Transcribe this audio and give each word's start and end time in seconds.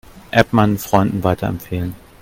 App 0.31 0.51
meinen 0.51 0.79
Freunden 0.79 1.23
weiterempfehlen. 1.23 1.93